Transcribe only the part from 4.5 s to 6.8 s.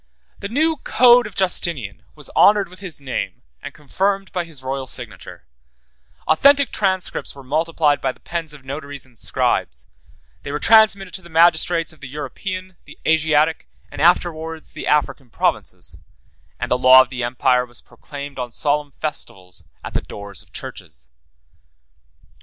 royal signature: authentic